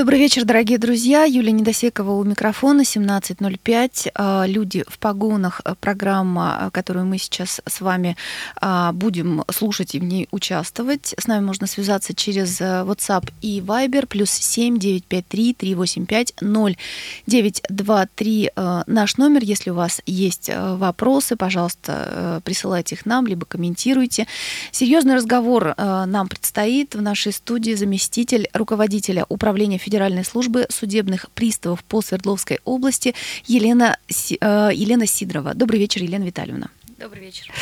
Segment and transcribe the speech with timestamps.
[0.00, 1.24] Добрый вечер, дорогие друзья.
[1.24, 4.12] Юлия Недосекова у микрофона, 17.05.
[4.14, 8.16] А, «Люди в погонах»— программа, а, которую мы сейчас с вами
[8.62, 11.14] а, будем слушать и в ней участвовать.
[11.18, 18.50] С нами можно связаться через WhatsApp и Viber, плюс 7 953 385 0923
[18.86, 19.44] наш номер.
[19.44, 24.26] Если у вас есть вопросы, пожалуйста, присылайте их нам, либо комментируйте.
[24.72, 32.00] Серьезный разговор нам предстоит в нашей студии заместитель руководителя управления Федеральной службы судебных приставов по
[32.00, 33.12] Свердловской области
[33.46, 35.52] Елена, э, Елена Сидорова.
[35.54, 36.70] Добрый вечер, Елена Витальевна.
[36.96, 37.52] Добрый вечер.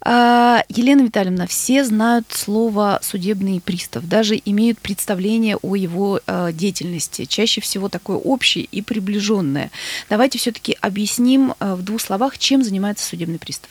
[0.00, 7.24] А, Елена Витальевна, все знают слово судебный пристав, даже имеют представление о его э, деятельности,
[7.24, 9.72] чаще всего такое общее и приближенное.
[10.08, 13.70] Давайте все-таки объясним э, в двух словах, чем занимается судебный пристав.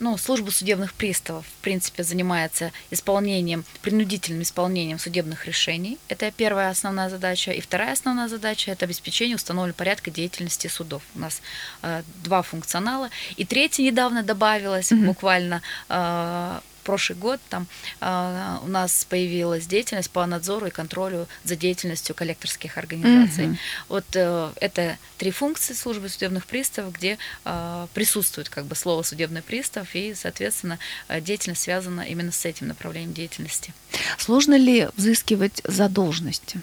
[0.00, 5.98] Ну, служба судебных приставов, в принципе, занимается исполнением, принудительным исполнением судебных решений.
[6.08, 7.52] Это первая основная задача.
[7.52, 11.02] И вторая основная задача– это обеспечение установленного порядка деятельности судов.
[11.14, 11.40] У нас
[11.82, 13.10] э, два функционала.
[13.36, 15.06] И третья недавно добавилась, mm-hmm.
[15.06, 17.66] буквально э, прошлый год там
[18.00, 23.46] э, у нас появилась деятельность по надзору и контролю за деятельностью коллекторских организаций.
[23.46, 23.58] Mm-hmm.
[23.88, 29.42] Вот э, это три функции службы судебных приставов, где э, присутствует как бы слово судебный
[29.42, 33.74] пристав и, соответственно, э, деятельность связана именно с этим направлением деятельности.
[34.18, 36.60] Сложно ли взыскивать задолженности?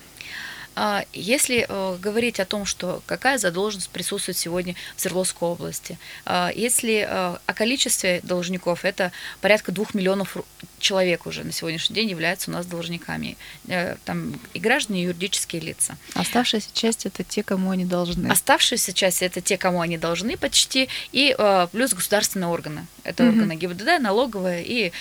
[0.75, 6.50] А, если э, говорить о том, что какая задолженность присутствует сегодня в Свердловской области, а,
[6.55, 9.11] если э, о количестве должников, это
[9.42, 10.38] порядка двух миллионов
[10.80, 13.38] человек уже на сегодняшний день являются у нас должниками.
[13.67, 15.97] Э, там и граждане, и юридические лица.
[16.14, 18.27] Оставшаяся часть это те, кому они должны.
[18.27, 21.36] Оставшаяся часть это те, кому они должны почти, и
[21.72, 22.86] плюс государственные органы.
[23.03, 23.33] Это угу.
[23.33, 24.92] органы ГИБДД, налоговая и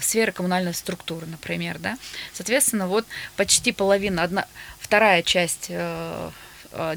[0.00, 1.78] сфера коммунальной структуры, например.
[1.78, 1.96] Да?
[2.32, 3.06] Соответственно, вот
[3.36, 4.46] почти половина, одна,
[4.84, 6.30] вторая часть э,
[6.72, 6.96] э,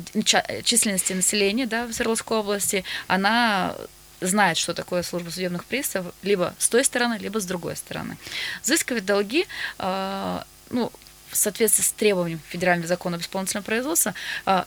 [0.64, 3.76] численности населения да, в Свердловской области, она
[4.20, 8.18] знает, что такое служба судебных приставов, либо с той стороны, либо с другой стороны.
[8.62, 9.48] Взыскивать долги,
[9.80, 10.92] э, ну,
[11.30, 14.14] в соответствии с требованием федерального закона об исполнительном производстве,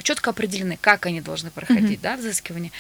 [0.03, 2.03] четко определены, как они должны проходить, mm-hmm.
[2.03, 2.71] да, взыскивание.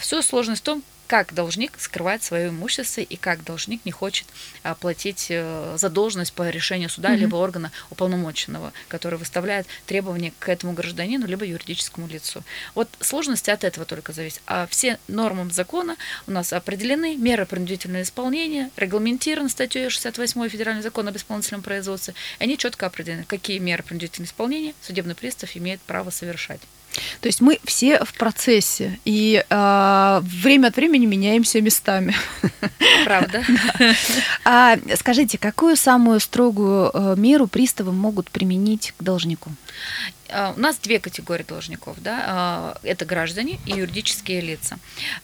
[0.00, 0.82] Всю сложность в том,
[1.12, 4.26] как должник скрывает свое имущество и как должник не хочет
[4.62, 7.18] а, платить э, задолженность по решению суда mm-hmm.
[7.18, 12.42] либо органа уполномоченного, который выставляет требования к этому гражданину либо юридическому лицу.
[12.74, 14.40] Вот сложности от этого только зависят.
[14.46, 21.10] А все нормы закона у нас определены, меры принудительного исполнения, регламентированы статьей 68 Федерального закона
[21.10, 26.08] об исполнительном производстве, и они четко определены, какие меры принудительного исполнения судебный пристав имеет право
[26.08, 26.62] совершать.
[27.20, 32.14] То есть мы все в процессе и э, время от времени меняемся местами.
[33.04, 33.44] Правда.
[34.44, 39.50] А скажите, какую самую строгую э, меру приставы могут применить к должнику?
[40.32, 41.96] А, у нас две категории должников.
[42.00, 42.24] Да?
[42.26, 44.78] А, это граждане и юридические лица.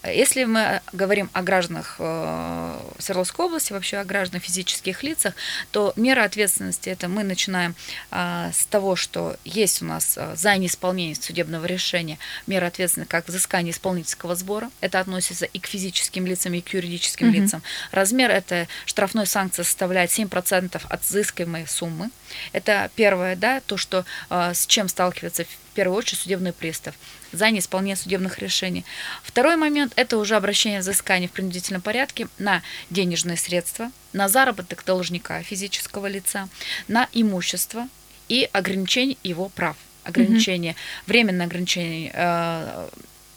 [0.05, 5.35] Если мы говорим о гражданах э, Свердловской области, вообще о гражданах физических лицах,
[5.71, 7.75] то мера ответственности это мы начинаем
[8.11, 13.73] а, с того, что есть у нас за неисполнение судебного решения мера ответственности как взыскание
[13.73, 14.71] исполнительского сбора.
[14.81, 17.43] Это относится и к физическим лицам, и к юридическим mm-hmm.
[17.43, 17.63] лицам.
[17.93, 22.11] Размер этой штрафной санкции составляет 7% от взыскиваемой суммы.
[22.53, 26.93] Это первое, да, то, что с чем сталкивается в первую очередь судебный пристав
[27.31, 28.85] за неисполнение судебных решений.
[29.23, 35.41] Второй момент– это уже обращение взыскания в принудительном порядке на денежные средства, на заработок должника
[35.45, 36.49] физического лица,
[36.89, 37.87] на имущество
[38.29, 39.77] и ограничение его прав.
[40.03, 41.03] Ограничение, mm-hmm.
[41.07, 42.89] временное ограничение э,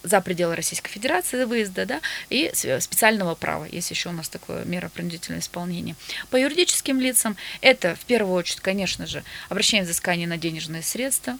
[0.03, 3.65] за пределы Российской Федерации выезда, да, и специального права.
[3.65, 5.95] Есть еще у нас такое мера принудительного исполнения.
[6.29, 11.37] По юридическим лицам это в первую очередь, конечно же, обращение взыскания на денежные средства,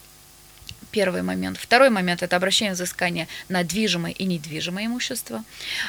[0.92, 1.58] Первый момент.
[1.58, 5.44] Второй момент– это обращение взыскания на движимое и недвижимое имущество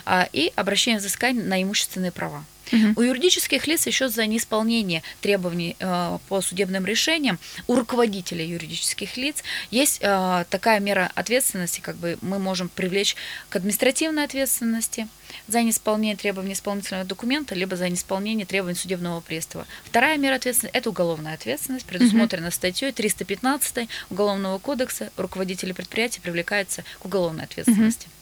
[0.04, 2.44] а, и обращение взыскания на имущественные права.
[2.72, 2.92] Угу.
[2.96, 9.42] У юридических лиц еще за неисполнение требований э, по судебным решениям у руководителя юридических лиц
[9.70, 13.16] есть э, такая мера ответственности, как бы мы можем привлечь
[13.48, 15.08] к административной ответственности
[15.48, 19.66] за неисполнение требований исполнительного документа, либо за неисполнение требований судебного пристава.
[19.84, 22.54] Вторая мера ответственности– это уголовная ответственность, предусмотрена угу.
[22.54, 25.10] статьей 315 Уголовного кодекса.
[25.16, 28.06] Руководители предприятия привлекаются к уголовной ответственности.
[28.06, 28.21] Угу.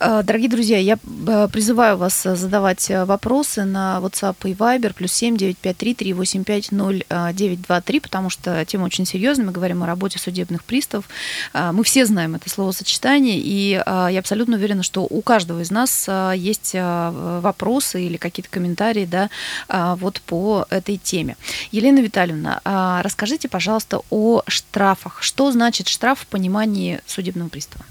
[0.00, 5.12] Э, дорогие друзья, я э, призываю вас э, задавать вопросы на WhatsApp и Viber плюс
[5.12, 9.46] 7 953 385 0923, потому что тема очень серьезная.
[9.46, 11.08] Мы говорим о работе судебных приставов.
[11.54, 16.74] Мы все знаем это словосочетание, и я абсолютно уверена, что у каждого из нас есть
[16.74, 19.30] вопросы или какие-то комментарии да,
[19.68, 21.36] вот по этой теме.
[21.70, 22.60] Елена Витальевна,
[23.02, 25.22] расскажите, пожалуйста, о штрафах.
[25.22, 27.84] Что значит штраф в понимании судебного пристава?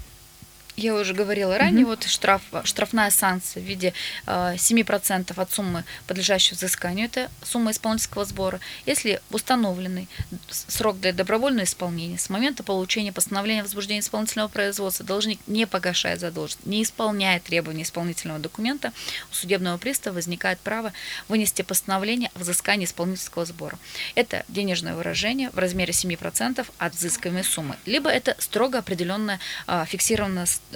[0.78, 1.90] Я уже говорила ранее, угу.
[1.90, 3.92] вот штраф, штрафная санкция в виде
[4.26, 8.60] э, 7% от суммы, подлежащей взысканию, это сумма исполнительского сбора.
[8.86, 10.08] Если установленный
[10.50, 16.20] срок для добровольного исполнения с момента получения постановления о возбуждении исполнительного производства должник не погашает
[16.20, 18.92] задолженность, не исполняет требования исполнительного документа,
[19.32, 20.92] у судебного пристава возникает право
[21.28, 23.78] вынести постановление о взыскании исполнительского сбора.
[24.14, 30.28] Это денежное выражение в размере 7% от взыскиваемой суммы, либо это строго определенная э, фиксированная
[30.38, 30.67] Э, э,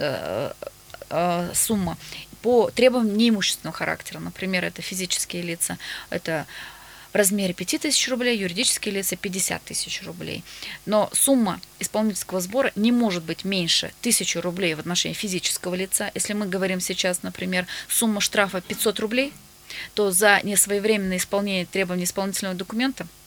[1.53, 1.97] сумма
[2.41, 4.19] по требованиям неимущественного характера.
[4.19, 5.77] Например, это физические лица,
[6.09, 6.45] это
[7.11, 10.43] в размере 5000 рублей, юридические лица 50 тысяч рублей.
[10.87, 16.11] Но сумма исполнительского сбора не может быть меньше 1000 рублей в отношении физического лица.
[16.15, 19.31] Если мы говорим сейчас, например, сумма штрафа 500 рублей,
[19.93, 23.07] то за несвоевременное исполнение требований исполнительного документа–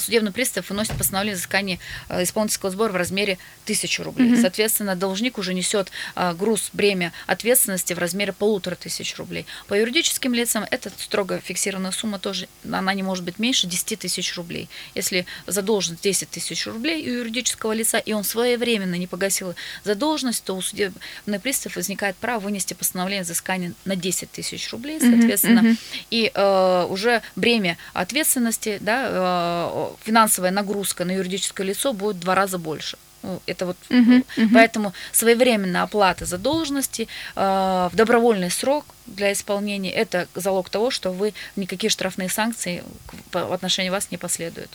[0.00, 1.78] судебный пристав выносит постановление взыскания
[2.08, 4.30] а, исполнительского сбора в размере 1000 рублей.
[4.30, 4.40] Mm-hmm.
[4.40, 9.46] Соответственно, должник уже несет а, груз, бремя ответственности в размере полутора тысяч рублей.
[9.66, 14.36] По юридическим лицам это строго фиксированная сумма тоже, она не может быть меньше 10 тысяч
[14.36, 14.68] рублей.
[14.94, 19.54] Если задолженность 10 тысяч рублей у юридического лица, и он своевременно не погасил
[19.84, 21.00] задолженность, то у судебного
[21.42, 25.78] пристава возникает право вынести постановление взыскания на 10 тысяч рублей, соответственно, mm-hmm.
[26.10, 29.67] и э, уже бремя ответственности, да, э,
[30.02, 32.98] финансовая нагрузка на юридическое лицо будет в два раза больше.
[33.22, 34.48] Ну, это вот uh-huh, uh-huh.
[34.54, 41.34] поэтому своевременная оплата задолженности э, в добровольный срок для исполнения это залог того, что вы
[41.56, 42.84] никакие штрафные санкции
[43.32, 44.70] в отношении вас не последуют.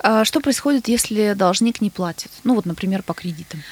[0.00, 2.32] А что происходит, если должник не платит?
[2.42, 3.62] Ну вот, например, по кредитам.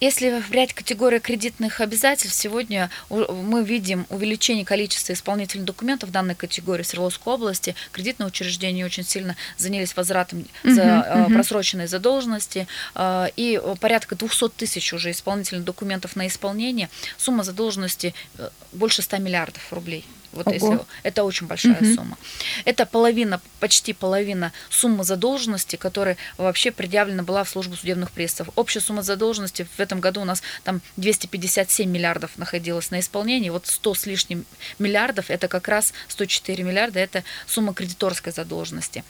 [0.00, 6.82] Если брать категорию кредитных обязательств, сегодня мы видим увеличение количества исполнительных документов в данной категории
[6.82, 7.74] в Свердловской области.
[7.92, 12.66] Кредитные учреждения очень сильно занялись возвратом за uh-huh, просроченные задолженности.
[12.94, 16.88] А, и порядка 200 тысяч уже исполнительных документов на исполнение.
[17.16, 20.04] Сумма задолженности э, больше 100 миллиардов рублей.
[20.34, 20.54] Вот Ого.
[20.54, 21.94] если это очень большая угу.
[21.94, 22.18] сумма.
[22.64, 28.52] Это половина, почти половина суммы задолженности, которая вообще предъявлена была в службу судебных приставов.
[28.56, 33.50] Общая сумма задолженности в этом году у нас там 257 миллиардов находилась на исполнении.
[33.50, 34.44] Вот 100 с лишним
[34.78, 39.04] миллиардов, это как раз 104 миллиарда, это сумма кредиторской задолженности.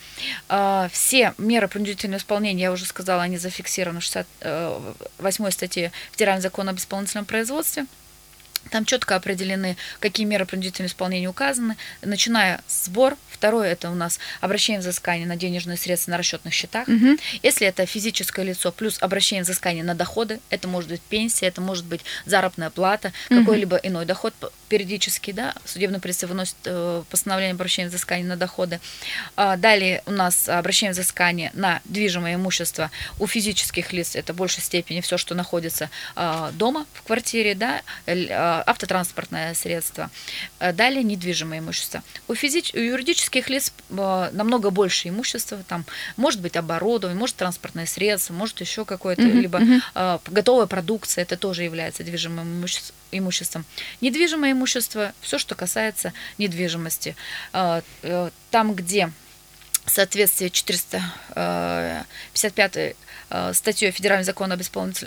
[0.48, 6.70] А, все меры принудительного исполнения, я уже сказала, они зафиксированы в 68 статье Федерального закона
[6.70, 7.86] об исполнительном производстве.
[8.70, 13.16] Там четко определены, какие меры принудительного исполнения указаны, начиная сбор.
[13.30, 16.88] Второе это у нас обращение взыскания на денежные средства на расчетных счетах.
[16.88, 17.16] Угу.
[17.42, 21.84] Если это физическое лицо, плюс обращение взыскания на доходы, это может быть пенсия, это может
[21.84, 23.40] быть заработная плата, угу.
[23.40, 24.34] какой-либо иной доход
[24.74, 28.80] периодически, да, судебный пристав выносит э, постановление обращения взыскания на доходы.
[29.36, 32.90] А далее у нас обращение взыскания на движимое имущество
[33.20, 37.82] у физических лиц, это в большей степени все, что находится э, дома, в квартире, да,
[38.06, 38.26] э,
[38.66, 40.10] автотранспортное средство.
[40.58, 42.02] Далее недвижимое имущество.
[42.26, 42.74] У, физич...
[42.74, 45.62] у юридических лиц намного больше имущества.
[45.68, 45.84] Там
[46.16, 50.20] может быть оборудование, может транспортное средство, может еще какое-то, uh-huh, либо uh-huh.
[50.26, 51.22] готовая продукция.
[51.22, 52.66] Это тоже является движимым
[53.12, 53.64] имуществом.
[54.00, 57.14] Недвижимое имущество, все, что касается недвижимости.
[57.52, 59.10] Там, где
[59.84, 62.96] в соответствии 455
[63.52, 65.06] статьей Федерального закона об исполнитель...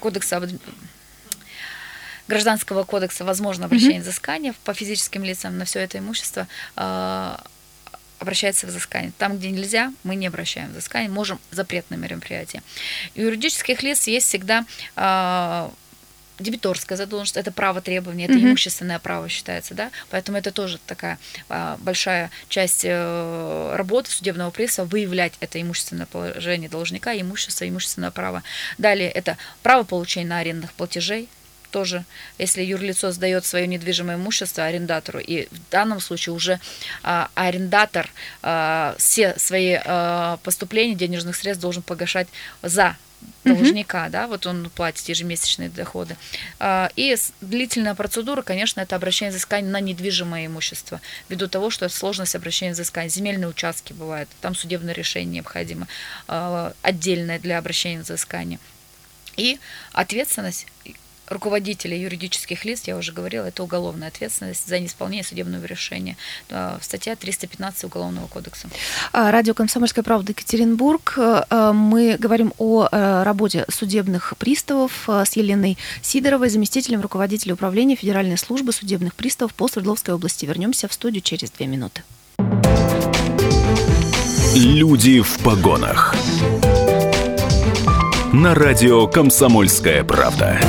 [0.00, 0.46] Кодекса об
[2.28, 4.02] Гражданского кодекса возможно обращение mm-hmm.
[4.02, 7.36] взыскания по физическим лицам на все это имущество э,
[8.18, 9.12] обращается взыскание.
[9.18, 12.62] Там, где нельзя, мы не обращаем взыскание, можем запретные мероприятия.
[13.14, 14.64] У юридических лиц есть всегда
[14.96, 15.70] э,
[16.38, 18.50] дебиторская задолженность, это право требования, это mm-hmm.
[18.50, 24.84] имущественное право считается, да, поэтому это тоже такая а, большая часть э, работы судебного пресса
[24.84, 28.42] выявлять это имущественное положение должника, имущество, имущественное право.
[28.78, 31.28] Далее это право получения на арендных платежей,
[31.70, 32.04] тоже,
[32.38, 36.60] если юрлицо сдает свое недвижимое имущество арендатору, и в данном случае уже
[37.02, 38.08] а, арендатор
[38.42, 42.28] а, все свои а, поступления денежных средств должен погашать
[42.62, 42.96] за
[43.44, 44.10] должника, mm-hmm.
[44.10, 46.16] да, вот он платит ежемесячные доходы.
[46.58, 52.34] А, и длительная процедура, конечно, это обращение взыскания на недвижимое имущество, ввиду того, что сложность
[52.34, 53.08] обращения взыскания.
[53.08, 55.86] Земельные участки бывают, там судебное решение необходимо,
[56.28, 58.58] а, отдельное для обращения взыскания.
[59.36, 59.58] И
[59.92, 60.66] ответственность
[61.28, 66.16] руководителя юридических лиц, я уже говорила, это уголовная ответственность за неисполнение судебного решения.
[66.80, 68.68] Статья 315 Уголовного кодекса.
[69.12, 71.14] А, радио «Комсомольская правда» Екатеринбург.
[71.16, 78.38] А, мы говорим о а, работе судебных приставов с Еленой Сидоровой, заместителем руководителя управления Федеральной
[78.38, 80.46] службы судебных приставов по Свердловской области.
[80.46, 82.02] Вернемся в студию через две минуты.
[84.54, 86.14] Люди в погонах.
[88.32, 90.60] На радио «Комсомольская правда».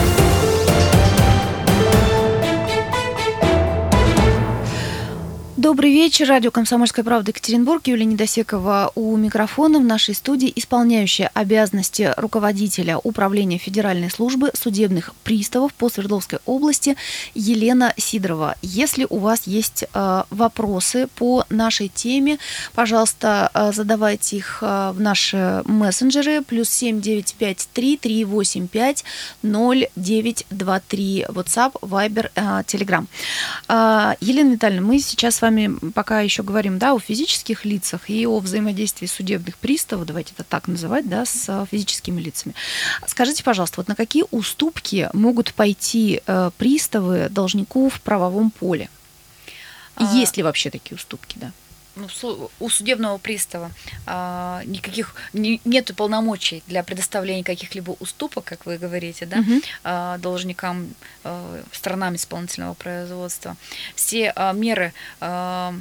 [5.68, 6.30] Добрый вечер.
[6.30, 7.88] Радио «Комсомольская правда» Екатеринбург.
[7.88, 15.74] Юлия Недосекова у микрофона в нашей студии, исполняющая обязанности руководителя Управления Федеральной службы судебных приставов
[15.74, 16.96] по Свердловской области
[17.36, 18.56] Елена Сидорова.
[18.62, 22.38] Если у вас есть э, вопросы по нашей теме,
[22.74, 26.44] пожалуйста, э, задавайте их э, в наши мессенджеры.
[26.44, 29.04] Плюс семь девять пять три три восемь пять
[29.42, 31.26] ноль девять два три.
[31.28, 33.06] WhatsApp, Viber, э, Telegram.
[33.68, 38.10] Э, Елена Витальевна, мы сейчас с вами вами пока еще говорим да, о физических лицах
[38.10, 42.54] и о взаимодействии судебных приставов, давайте это так называть, да, с физическими лицами.
[43.08, 48.90] Скажите, пожалуйста, вот на какие уступки могут пойти э, приставы должников в правовом поле?
[49.96, 50.16] А...
[50.16, 51.52] Есть ли вообще такие уступки, да?
[51.98, 53.72] Ну, у судебного пристава
[54.06, 59.62] а, никаких не, нет полномочий для предоставления каких-либо уступок, как вы говорите, да, угу.
[59.84, 63.56] а, должникам, а, сторонам исполнительного производства.
[63.96, 65.74] Все а, меры а,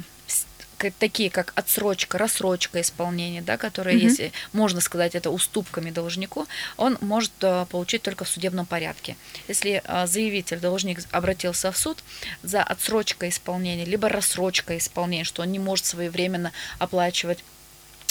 [0.99, 4.05] такие как отсрочка, рассрочка исполнения, да, которые, угу.
[4.05, 9.15] если можно сказать, это уступками должнику, он может э, получить только в судебном порядке.
[9.47, 12.03] Если э, заявитель, должник обратился в суд
[12.43, 17.43] за отсрочкой исполнения, либо рассрочка исполнения, что он не может своевременно оплачивать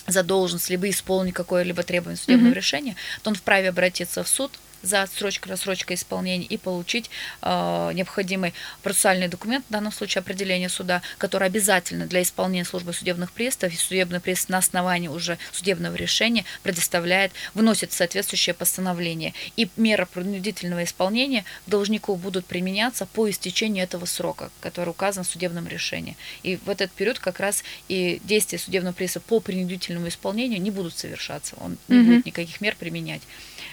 [0.06, 4.52] задолженность, либо исполнить какое-либо требование судебного mm решения, то он вправе обратиться в суд
[4.86, 7.10] за отсрочкой, рассрочкой исполнения и получить
[7.42, 13.32] э, необходимый процессуальный документ, в данном случае определение суда, который обязательно для исполнения службы судебных
[13.32, 19.34] приставов, и судебный пристав на основании уже судебного решения предоставляет, выносит соответствующее постановление.
[19.56, 25.66] И меры принудительного исполнения должнику будут применяться по истечению этого срока, который указан в судебном
[25.68, 26.16] решении.
[26.42, 30.96] И в этот период как раз и действия судебного пристава по принудительному исполнению не будут
[30.96, 31.56] совершаться.
[31.60, 33.22] Он не будет никаких мер применять.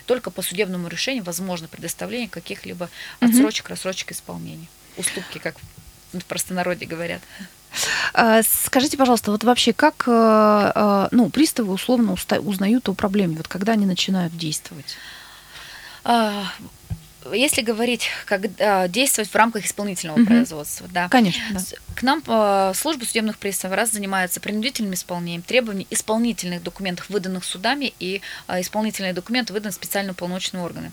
[0.06, 4.68] Только по судебному решению возможно предоставление каких-либо отсрочек, рассрочек исполнения.
[4.98, 5.56] Уступки, как
[6.12, 7.22] в простонародье говорят.
[8.14, 13.48] А, скажите, пожалуйста, вот вообще как э, э, ну, приставы условно узнают о проблеме, вот
[13.48, 14.98] когда они начинают действовать?
[17.32, 20.28] Если говорить, как а, действовать в рамках исполнительного угу.
[20.28, 21.10] производства, да.
[21.10, 21.42] Конечно.
[21.52, 21.60] Да.
[21.96, 27.94] К нам а, служба судебных приставов раз занимается принудительным исполнением требований исполнительных документов, выданных судами,
[28.00, 30.92] и а, исполнительные документы выданы специально уполномоченные органы.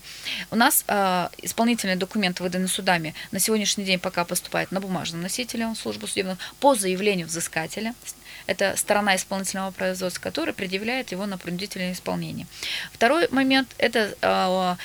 [0.51, 5.73] У нас а, исполнительные документы, выданные судами, на сегодняшний день пока поступают на бумажном носителе
[5.75, 7.93] службы судебных по заявлению взыскателя.
[8.47, 12.47] Это сторона исполнительного производства, которая предъявляет его на принудительное исполнение.
[12.91, 14.77] Второй момент– это а,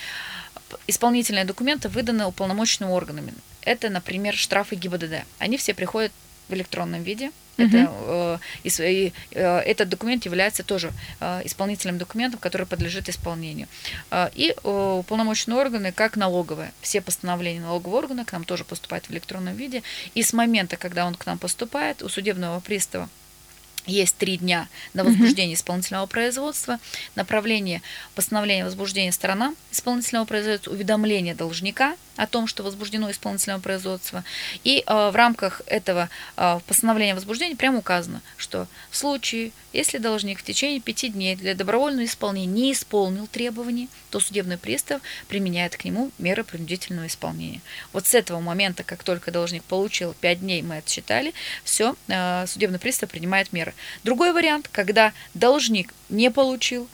[0.87, 3.33] исполнительные документы выданы уполномоченными органами.
[3.63, 5.25] Это, например, штрафы ГИБДД.
[5.39, 6.13] Они все приходят
[6.49, 7.31] в электронном виде.
[7.57, 7.67] Uh-huh.
[7.67, 13.67] Это, э, и, э, этот документ является тоже э, исполнительным документом, который подлежит исполнению.
[14.11, 19.07] Э, и э, уполномоченные органы, как налоговые, все постановления налогового органа к нам тоже поступают
[19.07, 19.83] в электронном виде.
[20.15, 23.09] И с момента, когда он к нам поступает, у судебного пристава
[23.87, 26.79] есть три дня на возбуждение исполнительного производства,
[27.15, 27.83] направление
[28.15, 34.25] постановления возбуждения сторонам исполнительного производства, уведомление должника о том, что возбуждено исполнительное производство.
[34.65, 40.41] И э, в рамках этого э, постановления возбуждения прямо указано, что в случае, если должник
[40.41, 45.85] в течение пяти дней для добровольного исполнения не исполнил требований, то судебный пристав применяет к
[45.85, 47.61] нему меры принудительного исполнения.
[47.93, 52.79] Вот с этого момента, как только должник получил пять дней, мы отсчитали, все, э, судебный
[52.79, 53.75] пристав принимает меры.
[54.05, 56.89] Другой вариант, когда должник не получил,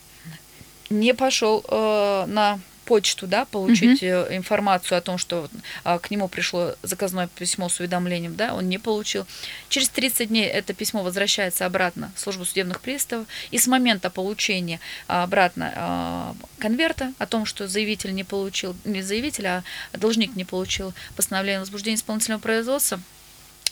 [0.91, 4.35] не пошел э, на почту, да, получить угу.
[4.35, 5.49] информацию о том, что
[5.85, 9.27] а, к нему пришло заказное письмо с уведомлением, да, он не получил.
[9.69, 14.81] Через 30 дней это письмо возвращается обратно в службу судебных приставов, и с момента получения
[15.09, 19.63] а, обратно а, конверта о том, что заявитель не получил, не заявитель, а
[19.93, 23.01] должник не получил постановление о возбуждении исполнительного производства,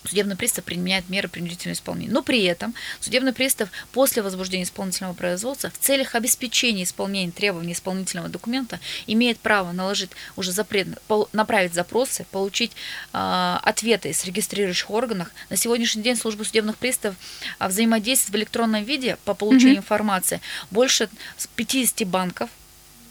[0.05, 2.11] судебный пристав применяет меры принудительного исполнения.
[2.11, 8.29] Но при этом судебный пристав после возбуждения исполнительного производства в целях обеспечения исполнения требований исполнительного
[8.29, 10.87] документа имеет право наложить уже запрет,
[11.33, 12.71] направить запросы, получить
[13.13, 15.29] э, ответы из регистрирующих органов.
[15.49, 17.15] На сегодняшний день служба судебных приставов
[17.59, 19.79] а, взаимодействует в электронном виде по получению mm-hmm.
[19.79, 21.09] информации больше
[21.55, 22.49] 50 банков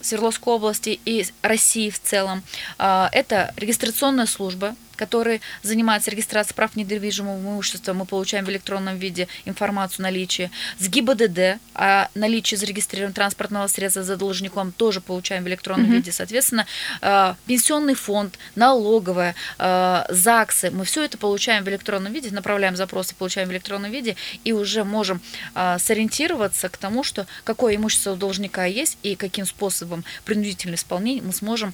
[0.01, 2.43] Свердловской области и России в целом.
[2.79, 10.05] Это регистрационная служба, который занимается регистрацией прав недвижимого имущества, мы получаем в электронном виде информацию
[10.05, 10.51] о наличии.
[10.79, 15.95] С ГИБДД о наличии зарегистрированного транспортного средства за должником тоже получаем в электронном угу.
[15.95, 16.13] виде.
[16.13, 16.67] Соответственно,
[17.01, 23.15] э, пенсионный фонд, налоговая, э, ЗАГСы, мы все это получаем в электронном виде, направляем запросы,
[23.15, 25.23] получаем в электронном виде и уже можем
[25.55, 31.23] э, сориентироваться к тому, что какое имущество у должника есть и каким способом принудительного исполнения
[31.23, 31.73] мы сможем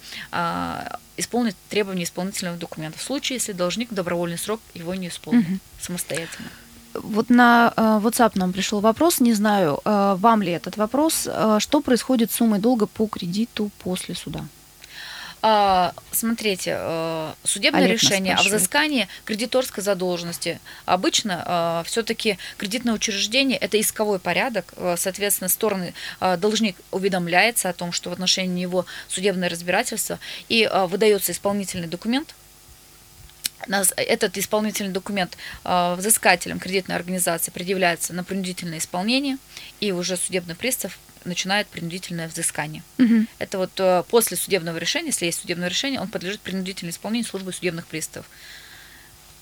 [1.17, 5.59] исполнить требования исполнительного документа в случае, если должник в добровольный срок его не исполнил угу.
[5.81, 6.49] самостоятельно.
[7.03, 11.59] Вот на э, WhatsApp нам пришел вопрос, не знаю, э, вам ли этот вопрос, э,
[11.61, 14.45] что происходит с суммой долга по кредиту после суда?
[15.43, 16.77] А, смотрите,
[17.45, 20.59] судебное Олег решение о взыскании кредиторской задолженности.
[20.87, 25.95] Обычно все-таки кредитное учреждение– это исковой порядок, соответственно, стороны
[26.39, 30.19] должник уведомляется о том, что в отношении него судебное разбирательство,
[30.49, 32.35] и выдается исполнительный документ,
[33.97, 39.39] этот исполнительный документ взыскателем кредитной организации предъявляется на принудительное исполнение,
[39.81, 42.83] и уже судебный пристав начинает принудительное взыскание.
[42.99, 43.27] Угу.
[43.39, 47.53] Это вот э, после судебного решения, если есть судебное решение, он подлежит принудительному исполнению службы
[47.53, 48.29] судебных приставов.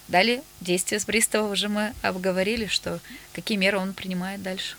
[0.09, 3.01] Далее действия с пристава уже мы обговорили, что
[3.33, 4.77] какие меры он принимает дальше.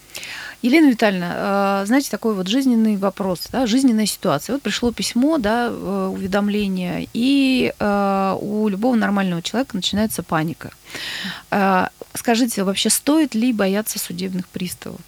[0.62, 4.54] Елена Витальевна, э, знаете, такой вот жизненный вопрос, да, жизненная ситуация.
[4.54, 10.72] Вот пришло письмо, да, э, уведомление, и у любого нормального человека начинается паника.
[12.14, 15.02] Скажите, вообще стоит ли бояться судебных приставов?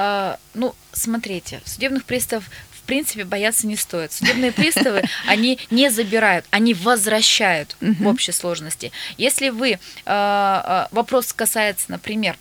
[0.00, 2.48] А, ну, смотрите, судебных приставов
[2.88, 4.12] принципе бояться не стоит.
[4.12, 8.90] Судебные приставы, они не забирают, они возвращают в общей сложности.
[9.18, 12.36] Если вы, а, а, вопрос касается, например,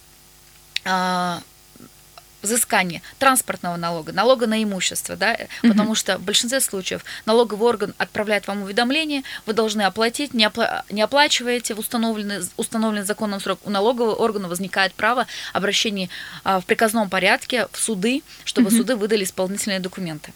[2.48, 8.48] взыскание транспортного налога, налога на имущество, да, потому что в большинстве случаев налоговый орган отправляет
[8.48, 13.70] вам уведомление, вы должны оплатить, не, опла- не оплачиваете в установленный, установленный законом срок, у
[13.70, 16.10] налогового органа возникает право обращения
[16.44, 20.34] а, в приказном порядке в суды, чтобы суды выдали исполнительные документы.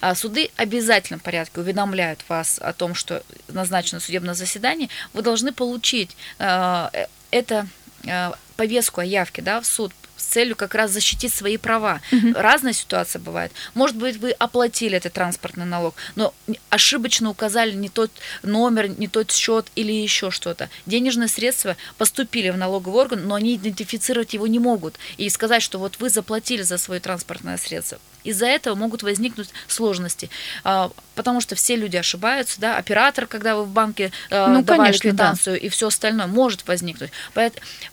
[0.00, 5.52] А суды в обязательном порядке уведомляют вас о том, что назначено судебное заседание, вы должны
[5.52, 7.66] получить а, э, это
[8.06, 9.92] а, повестку о явке да, в суд
[10.24, 12.00] с целью как раз защитить свои права.
[12.10, 12.32] Угу.
[12.34, 13.52] Разная ситуация бывает.
[13.74, 16.34] Может быть, вы оплатили этот транспортный налог, но
[16.70, 18.10] ошибочно указали не тот
[18.42, 20.70] номер, не тот счет или еще что-то.
[20.86, 24.96] Денежные средства поступили в налоговый орган, но они идентифицировать его не могут.
[25.18, 27.98] И сказать, что вот вы заплатили за свое транспортное средство.
[28.24, 30.30] Из-за этого могут возникнуть сложности,
[30.64, 34.88] а, потому что все люди ошибаются, да, оператор, когда вы в банке а, ну, давали
[34.88, 35.66] конечно, квитанцию да.
[35.66, 37.10] и все остальное, может возникнуть.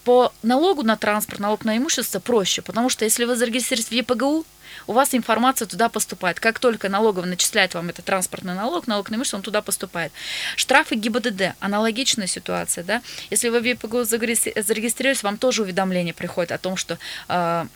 [0.04, 4.46] По налогу на транспорт, налог на имущество проще, потому что если вы зарегистрируетесь в ЕПГУ,
[4.88, 6.40] у вас информация туда поступает.
[6.40, 10.12] Как только налоговый начисляет вам этот транспортный налог, налог на имущество, он туда поступает.
[10.56, 13.02] Штрафы ГИБДД, аналогичная ситуация, да.
[13.30, 17.68] Если вы в ЕПГУ зарегистрируетесь, вам тоже уведомление приходит о том, что а,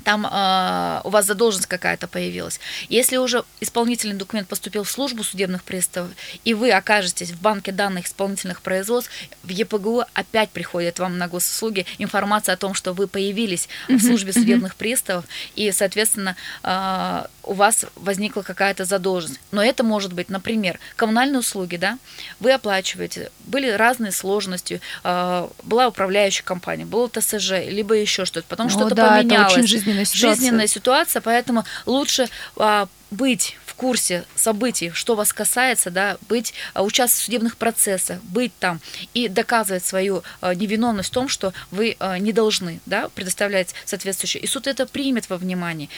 [0.00, 2.60] там э, у вас задолженность какая-то появилась.
[2.88, 6.10] Если уже исполнительный документ поступил в службу судебных приставов,
[6.44, 9.10] и вы окажетесь в банке данных исполнительных производств,
[9.42, 14.32] в ЕПГУ опять приходит вам на госуслуги информация о том, что вы появились в службе
[14.32, 19.40] судебных приставов, и, соответственно, э, у вас возникла какая-то задолженность.
[19.50, 21.98] Но это может быть, например, коммунальные услуги, да,
[22.38, 28.66] вы оплачиваете, были разные сложности, э, была управляющая компания, было ТСЖ, либо еще что-то, потом
[28.66, 29.52] ну, что-то да, поменялось.
[29.52, 30.34] Это очень жизненная ситуация.
[30.34, 36.82] Жизненная ситуация, поэтому лучше а, быть в курсе событий, что вас касается, да, быть, а,
[36.82, 38.80] участвовать в судебных процессах, быть там
[39.14, 44.42] и доказывать свою а, невиновность в том, что вы а, не должны, да, предоставлять соответствующее.
[44.42, 45.88] И суд это примет во внимание.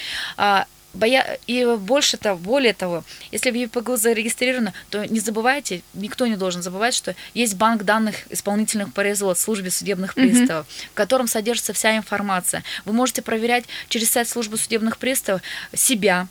[0.95, 1.39] Боя...
[1.47, 6.63] И больше того, более того, если в ЕПГУ зарегистрировано, то не забывайте, никто не должен
[6.63, 10.89] забывать, что есть банк данных исполнительных производств службе судебных приставов, mm-hmm.
[10.91, 12.63] в котором содержится вся информация.
[12.85, 15.43] Вы можете проверять через сайт службы судебных приставов
[15.75, 16.29] себя,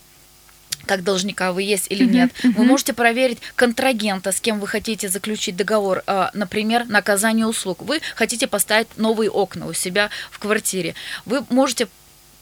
[0.86, 2.32] как должника вы есть или нет.
[2.42, 2.54] Uh-huh.
[2.58, 7.82] Вы можете проверить контрагента, с кем вы хотите заключить договор, а, например, на оказание услуг.
[7.84, 10.96] Вы хотите поставить новые окна у себя в квартире.
[11.26, 11.88] Вы можете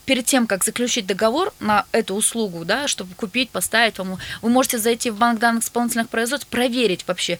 [0.09, 4.79] перед тем, как заключить договор на эту услугу, да, чтобы купить, поставить вам, вы можете
[4.79, 7.37] зайти в банк данных исполнительных производств, проверить вообще,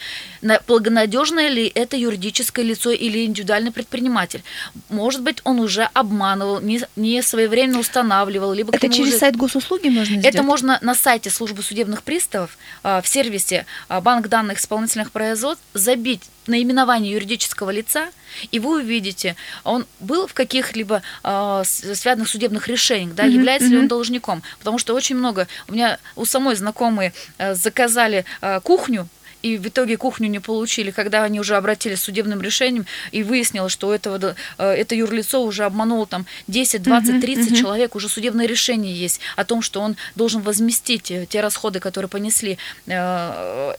[0.68, 4.44] благонадежное ли это юридическое лицо или индивидуальный предприниматель.
[4.90, 9.18] Может быть, он уже обманывал, не, не своевременно устанавливал, либо это через уже...
[9.18, 10.36] сайт госуслуги можно сделать?
[10.36, 15.64] Это можно на сайте службы судебных приставов а, в сервисе а, банк данных исполнительных производств
[15.74, 18.10] забить наименование юридического лица,
[18.52, 23.72] и вы увидите, он был в каких-либо э, связанных судебных решениях, да, mm-hmm, является mm-hmm.
[23.72, 24.44] ли он должником.
[24.60, 29.08] Потому что очень много, у меня у самой знакомые э, заказали э, кухню,
[29.42, 33.72] и в итоге кухню не получили, когда они уже обратились с судебным решением, и выяснилось,
[33.72, 38.10] что у этого, э, это юрлицо уже обмануло там 10, 20, 30 uh-huh, человек, уже
[38.10, 42.58] судебное решение есть о том, что он должен возместить э, те расходы, которые понесли
[42.88, 43.74] э,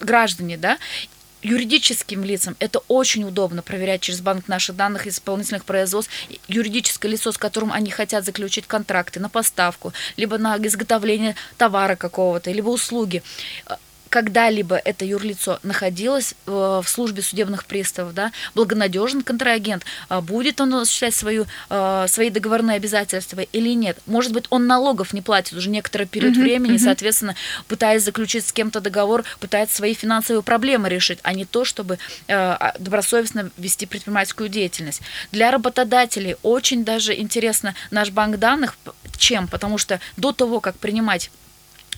[0.00, 0.78] граждане, да,
[1.44, 2.56] юридическим лицам.
[2.58, 6.12] Это очень удобно проверять через банк наших данных исполнительных производств.
[6.48, 12.50] Юридическое лицо, с которым они хотят заключить контракты на поставку, либо на изготовление товара какого-то,
[12.50, 13.22] либо услуги
[14.14, 16.50] когда-либо это юрлицо находилось э,
[16.84, 22.76] в службе судебных приставов, да, благонадежен контрагент, а будет он осуществлять свою, э, свои договорные
[22.76, 23.98] обязательства или нет.
[24.06, 26.84] Может быть, он налогов не платит уже некоторый период uh-huh, времени, uh-huh.
[26.84, 27.34] соответственно,
[27.66, 32.34] пытаясь заключить с кем-то договор, пытается свои финансовые проблемы решить, а не то, чтобы э,
[32.36, 35.02] а, добросовестно вести предпринимательскую деятельность.
[35.32, 38.76] Для работодателей очень даже интересно наш банк данных.
[39.16, 39.48] Чем?
[39.48, 41.32] Потому что до того, как принимать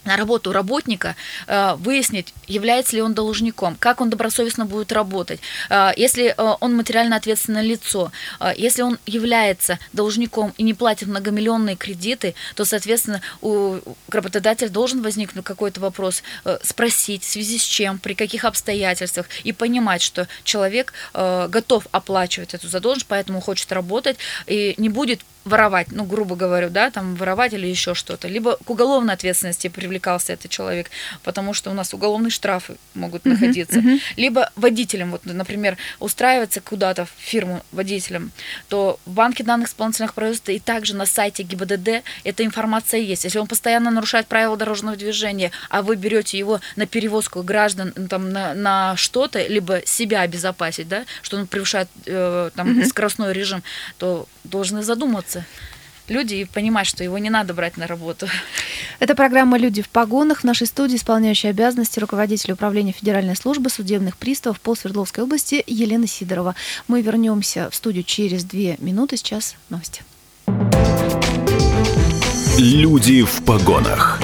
[0.06, 1.16] на работу работника,
[1.46, 6.76] э, выяснить, является ли он должником, как он добросовестно будет работать, э, если э, он
[6.76, 8.12] материально ответственное лицо,
[8.56, 15.44] если он является должником и не платит многомиллионные кредиты, то, соответственно, у работодателя должен возникнуть
[15.44, 16.22] какой-то вопрос,
[16.62, 22.68] спросить, в связи с чем, при каких обстоятельствах, и понимать, что человек готов оплачивать эту
[22.68, 27.66] задолженность, поэтому хочет работать и не будет воровать, ну, грубо говоря, да, там воровать или
[27.66, 30.90] еще что-то, либо к уголовной ответственности привлекался этот человек,
[31.22, 34.00] потому что у нас уголовные штрафы могут uh-huh, находиться, uh-huh.
[34.16, 38.32] либо водителем, вот, например, устраивается куда-то в фирму водителем,
[38.68, 43.24] то в банке данных исполнительных производств и также на сайте ГИБДД эта информация есть.
[43.24, 48.30] Если он постоянно нарушает правила дорожного движения, а вы берете его на перевозку граждан там,
[48.30, 52.86] на, на что-то, либо себя обезопасить, да, что он превышает э, там, uh-huh.
[52.86, 53.62] скоростной режим,
[53.98, 55.35] то должны задуматься
[56.08, 58.28] люди и понимать, что его не надо брать на работу.
[58.98, 60.40] Это программа «Люди в погонах».
[60.40, 66.06] В нашей студии исполняющая обязанности руководителя управления Федеральной службы судебных приставов по Свердловской области Елена
[66.06, 66.54] Сидорова.
[66.88, 69.16] Мы вернемся в студию через две минуты.
[69.16, 70.02] Сейчас новости.
[72.58, 74.20] «Люди в погонах».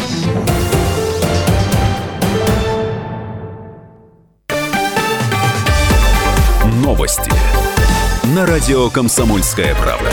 [6.83, 7.31] Новости
[8.35, 10.11] на радио «Комсомольская правда».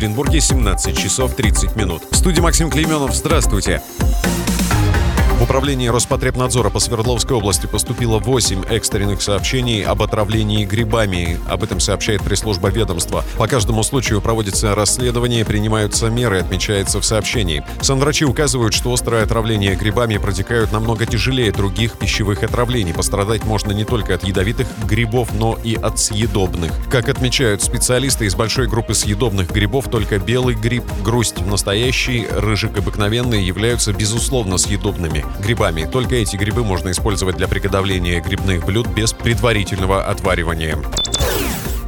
[0.00, 2.04] Екатеринбурге 17 часов 30 минут.
[2.10, 3.14] В студии Максим Клейменов.
[3.14, 3.82] Здравствуйте.
[3.98, 4.49] В
[5.50, 11.40] управлении Роспотребнадзора по Свердловской области поступило 8 экстренных сообщений об отравлении грибами.
[11.48, 13.24] Об этом сообщает пресс-служба ведомства.
[13.36, 17.64] По каждому случаю проводится расследование, принимаются меры, отмечается в сообщении.
[17.80, 22.92] Санврачи указывают, что острое отравление грибами протекают намного тяжелее других пищевых отравлений.
[22.92, 26.70] Пострадать можно не только от ядовитых грибов, но и от съедобных.
[26.90, 33.42] Как отмечают специалисты, из большой группы съедобных грибов только белый гриб, грусть настоящий, рыжик обыкновенный
[33.42, 35.88] являются безусловно съедобными грибами.
[35.90, 40.78] Только эти грибы можно использовать для приготовления грибных блюд без предварительного отваривания.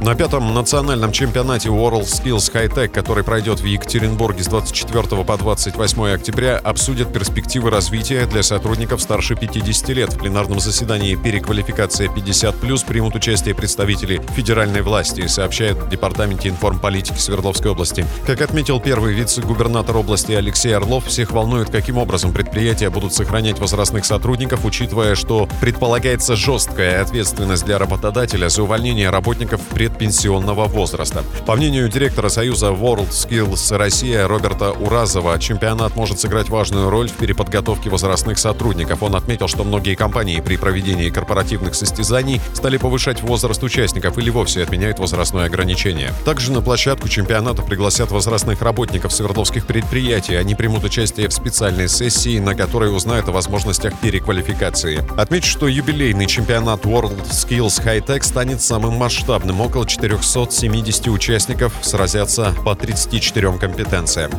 [0.03, 5.37] На пятом национальном чемпионате World Skills High Tech, который пройдет в Екатеринбурге с 24 по
[5.37, 10.13] 28 октября, обсудят перспективы развития для сотрудников старше 50 лет.
[10.13, 17.71] В пленарном заседании «Переквалификация 50+,» примут участие представители федеральной власти, сообщает в Департаменте информполитики Свердловской
[17.71, 18.05] области.
[18.27, 24.03] Как отметил первый вице-губернатор области Алексей Орлов, всех волнует, каким образом предприятия будут сохранять возрастных
[24.03, 31.23] сотрудников, учитывая, что предполагается жесткая ответственность для работодателя за увольнение работников пред предпенсионного возраста.
[31.45, 37.13] По мнению директора Союза World Skills Россия Роберта Уразова, чемпионат может сыграть важную роль в
[37.13, 39.03] переподготовке возрастных сотрудников.
[39.03, 44.63] Он отметил, что многие компании при проведении корпоративных состязаний стали повышать возраст участников или вовсе
[44.63, 46.11] отменяют возрастное ограничение.
[46.25, 50.35] Также на площадку чемпионата пригласят возрастных работников Свердловских предприятий.
[50.35, 55.03] Они примут участие в специальной сессии, на которой узнают о возможностях переквалификации.
[55.19, 59.61] Отмечу, что юбилейный чемпионат World Skills High Tech станет самым масштабным.
[59.61, 64.31] Около около 470 участников сразятся по 34 компетенциям.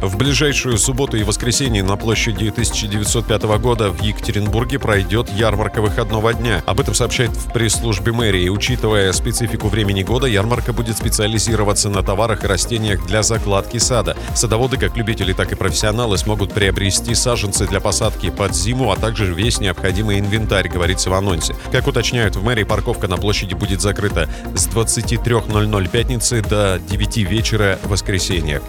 [0.00, 6.62] В ближайшую субботу и воскресенье на площади 1905 года в Екатеринбурге пройдет ярмарка выходного дня.
[6.66, 8.50] Об этом сообщает в пресс-службе мэрии.
[8.50, 14.18] Учитывая специфику времени года, ярмарка будет специализироваться на товарах и растениях для закладки сада.
[14.34, 19.32] Садоводы, как любители, так и профессионалы, смогут приобрести саженцы для посадки под зиму, а также
[19.32, 21.56] весь необходимый инвентарь, говорится в анонсе.
[21.72, 27.78] Как уточняют в мэрии, парковка на площади будет закрыта с 23.00 пятницы до 9 вечера
[27.84, 28.60] воскресенья.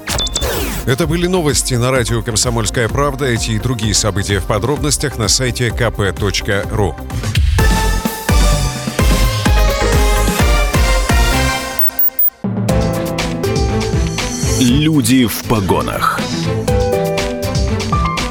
[0.87, 3.25] Это были новости на радио «Комсомольская правда».
[3.25, 6.95] Эти и другие события в подробностях на сайте kp.ru.
[14.61, 16.21] Люди в погонах.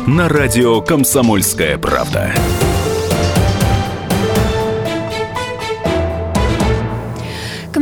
[0.07, 2.33] На радио «Комсомольская правда».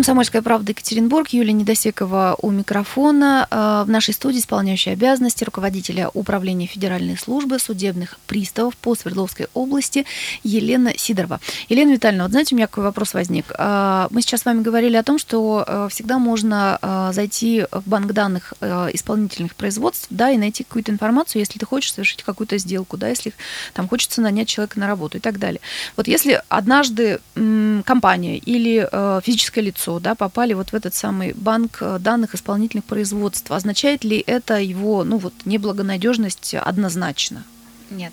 [0.04, 3.48] «Комсомольская правда» Екатеринбург, Юлия Недосекова у микрофона.
[3.50, 10.04] Э, в нашей студии исполняющая обязанности руководителя Управления Федеральной службы судебных приставов по Свердловской области
[10.42, 11.40] Елена Сидорова.
[11.70, 13.46] Елена Витальевна, вот знаете, у меня какой вопрос возник.
[13.56, 16.78] Э, мы сейчас с вами говорили о том, что э, всегда можно
[17.12, 22.22] зайти в банк данных исполнительных производств, да, и найти какую-то информацию, если ты хочешь совершить
[22.22, 23.32] какую-то сделку, да, если
[23.72, 25.60] там хочется нанять человека на работу и так далее.
[25.96, 28.86] Вот если однажды компания или
[29.22, 33.50] физическое лицо да, попали вот в этот самый банк э, данных исполнительных производств.
[33.50, 37.44] Означает ли это его, ну вот, неблагонадежность однозначно?
[37.90, 38.12] Нет.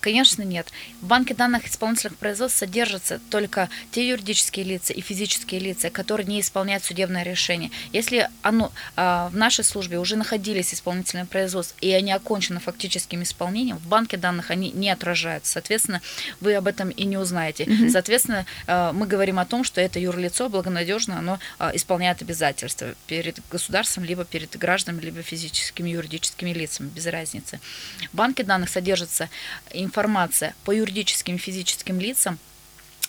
[0.00, 0.72] Конечно, нет.
[1.00, 6.40] В банке данных исполнительных производств содержатся только те юридические лица и физические лица, которые не
[6.40, 7.70] исполняют судебное решение.
[7.92, 13.78] Если оно, а, в нашей службе уже находились исполнительные производства, и они окончены фактическим исполнением,
[13.78, 15.52] в банке данных они не отражаются.
[15.52, 16.00] Соответственно,
[16.40, 17.64] вы об этом и не узнаете.
[17.64, 17.90] Mm-hmm.
[17.90, 23.38] Соответственно, а, мы говорим о том, что это юрлицо благонадежно, оно а, исполняет обязательства перед
[23.50, 27.60] государством, либо перед гражданами, либо физическими юридическими лицами, без разницы.
[28.12, 29.28] В банке данных содержится
[29.72, 32.38] информация по юридическим и физическим лицам,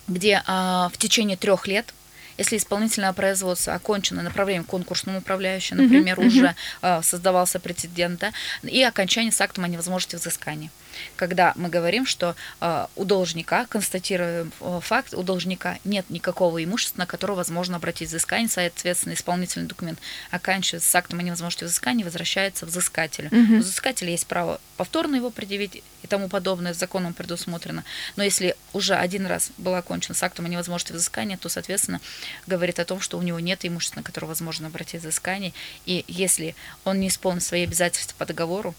[0.08, 1.92] где а, в течение трех лет
[2.38, 7.02] если исполнительное производство окончено направлением конкурсному управляющему, например, uh-huh, уже uh-huh.
[7.02, 10.70] создавался прецедент, да, и окончание с актом о невозможности взыскания
[11.16, 17.00] когда мы говорим, что э, у должника, констатируем э, факт, у должника нет никакого имущества,
[17.00, 19.98] на которое возможно обратить взыскание, соответственно, исполнительный документ
[20.30, 23.28] оканчивается с актом о невозможности взыскания, возвращается взыскателю.
[23.28, 23.56] Угу.
[23.56, 27.84] У взыскателя есть право повторно его предъявить и тому подобное, законом предусмотрено.
[28.16, 32.00] Но если уже один раз было окончено с актом о невозможности взыскания, то, соответственно,
[32.46, 35.52] говорит о том, что у него нет имущества, на которое возможно обратить взыскание.
[35.84, 36.54] И если
[36.84, 38.74] он не исполнит свои обязательства по договору,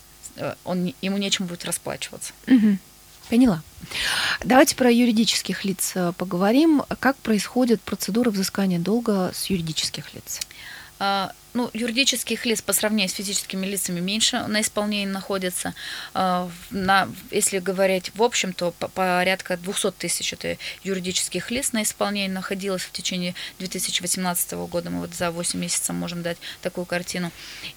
[0.64, 2.34] он, ему нечем будет расплачиваться.
[2.48, 2.78] Угу.
[3.30, 3.62] Поняла.
[4.44, 6.84] Давайте про юридических лиц э, поговорим.
[7.00, 10.40] Как происходит процедура взыскания долга с юридических лиц?
[11.58, 15.74] Ну, юридических лиц по сравнению с физическими лицами меньше на исполнении находится.
[16.14, 22.32] А, на, если говорить в общем, то порядка 200 тысяч это юридических лиц на исполнении
[22.32, 24.92] находилось в течение 2018 года.
[24.92, 27.32] Мы вот за 8 месяцев можем дать такую картину.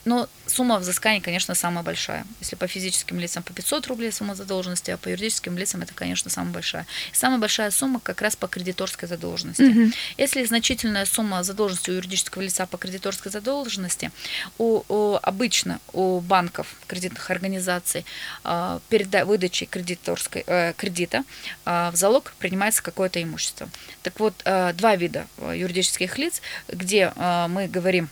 [0.04, 2.26] Но сумма взыскания, конечно, самая большая.
[2.40, 6.30] Если по физическим лицам по 500 рублей сумма задолженности, а по юридическим лицам это, конечно,
[6.30, 6.86] самая большая.
[7.12, 9.62] И самая большая сумма как раз по кредиторской задолженности.
[9.62, 9.92] Угу.
[10.18, 14.10] Если значительная сумма задолженности у юридического лица по кредиторской задолженности, задолженности
[14.58, 18.04] у, у, обычно у банков, кредитных организаций
[18.44, 21.24] э, перед выдачей кредиторской, э, кредита
[21.64, 23.68] э, в залог принимается какое-то имущество.
[24.02, 28.08] Так вот, э, два вида юридических лиц, где э, мы говорим,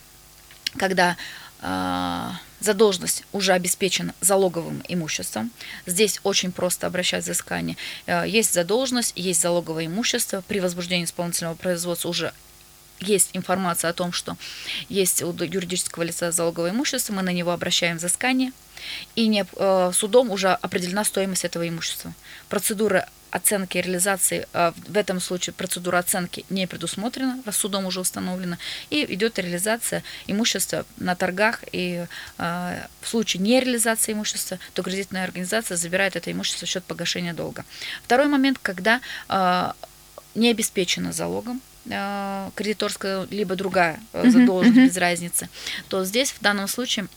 [0.77, 1.17] когда
[1.61, 5.51] э, задолженность уже обеспечена залоговым имуществом.
[5.85, 7.77] Здесь очень просто обращать взыскание.
[8.25, 10.43] Есть задолженность, есть залоговое имущество.
[10.45, 12.33] При возбуждении исполнительного производства уже
[12.99, 14.37] есть информация о том, что
[14.89, 18.51] есть у юридического лица залоговое имущество, мы на него обращаем взыскание,
[19.15, 22.13] и не, э, судом уже определена стоимость этого имущества.
[22.47, 28.57] Процедура оценки и реализации, э, в этом случае процедура оценки не предусмотрена, судом уже установлена,
[28.89, 32.05] и идет реализация имущества на торгах, и
[32.37, 37.65] э, в случае нереализации имущества, то кредитная организация забирает это имущество в счет погашения долга.
[38.03, 39.71] Второй момент, когда э,
[40.35, 41.61] не обеспечено залогом,
[42.55, 44.87] кредиторская, либо другая uh-huh, задолженность, uh-huh.
[44.87, 45.49] без разницы,
[45.87, 47.07] то здесь в данном случае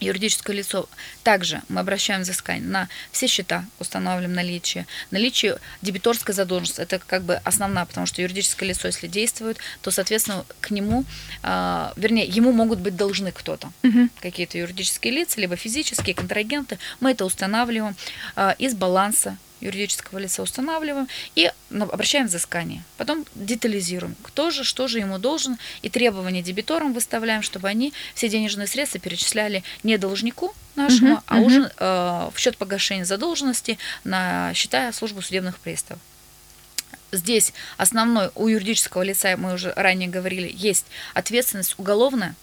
[0.00, 0.88] юридическое лицо.
[1.22, 4.86] Также мы обращаем взыскание на все счета, устанавливаем наличие.
[5.10, 10.44] Наличие дебиторской задолженности, это как бы основная, потому что юридическое лицо, если действует, то, соответственно,
[10.60, 11.04] к нему,
[11.42, 13.72] э, вернее, ему могут быть должны кто-то.
[13.82, 14.08] Угу.
[14.20, 16.78] Какие-то юридические лица, либо физические контрагенты.
[17.00, 17.96] Мы это устанавливаем
[18.36, 22.84] э, из баланса юридического лица устанавливаем и обращаем взыскание.
[22.96, 28.28] Потом детализируем, кто же, что же ему должен, и требования дебиторам выставляем, чтобы они все
[28.28, 31.44] денежные средства перечисляли не должнику нашему, uh-huh, а uh-huh.
[31.44, 36.00] уже э, в счет погашения задолженности на счета службы судебных приставов.
[37.12, 42.34] Здесь основной у юридического лица, мы уже ранее говорили, есть ответственность уголовная,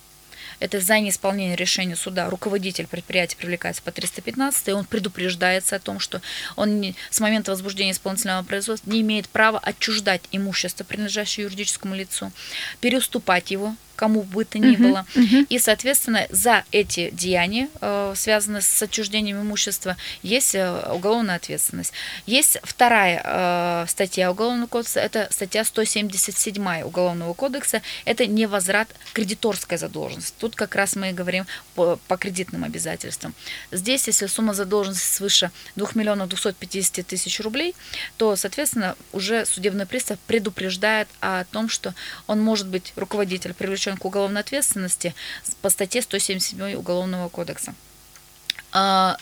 [0.62, 6.00] это за неисполнение решения суда руководитель предприятия привлекается по 315, и он предупреждается о том,
[6.00, 6.22] что
[6.56, 12.32] он не, с момента возбуждения исполнительного производства не имеет права отчуждать имущество, принадлежащее юридическому лицу,
[12.80, 15.06] переуступать его кому бы то ни было.
[15.14, 15.46] Uh-huh.
[15.48, 21.94] И, соответственно, за эти деяния, э, связанные с отчуждением имущества, есть э, уголовная ответственность.
[22.26, 30.34] Есть вторая э, статья Уголовного кодекса, это статья 177 Уголовного кодекса, это невозврат кредиторской задолженности.
[30.40, 33.34] Тут как раз мы говорим по, по кредитным обязательствам.
[33.72, 37.76] Здесь, если сумма задолженности свыше 2 миллионов 250 тысяч рублей,
[38.18, 41.94] то, соответственно, уже судебный пристав предупреждает о том, что
[42.28, 45.16] он может быть руководитель привлечен к уголовной ответственности
[45.62, 47.74] по статье 177 Уголовного кодекса.
[48.72, 49.18] А,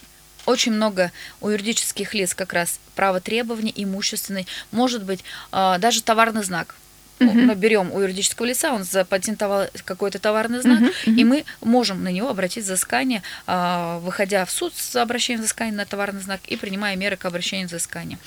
[0.46, 1.12] очень много
[1.42, 6.76] у юридических лиц как раз право требования, имущественный, может быть а, даже товарный знак.
[7.20, 7.34] Uh-huh.
[7.34, 10.94] Мы берем у юридического лица, он запатентовал какой-то товарный знак, uh-huh.
[11.06, 11.16] Uh-huh.
[11.16, 15.86] и мы можем на него обратить взыскание, а, выходя в суд с обращением взыскания на
[15.86, 18.18] товарный знак и принимая меры к обращению взыскания.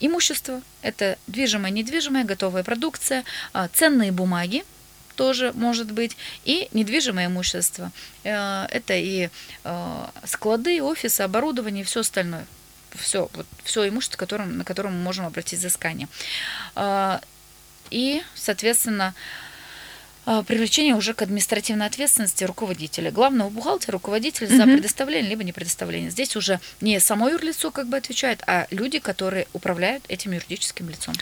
[0.00, 3.24] Имущество– это движимое, недвижимое, готовая продукция,
[3.72, 4.64] ценные бумаги,
[5.16, 7.90] тоже может быть, и недвижимое имущество.
[8.24, 9.28] Э, это и
[10.24, 12.46] склады, офисы, оборудование и все остальное.
[12.94, 16.08] Все, вот, все имущество, которым, на котором мы можем обратить взыскание.
[17.94, 19.14] И, соответственно,
[20.24, 26.10] привлечение уже к административной ответственности руководителя, главного бухгалтера, руководителя за предоставление либо не предоставление.
[26.10, 31.14] Здесь уже не само юрлицо как бы отвечает, а люди, которые управляют этим юридическим лицом.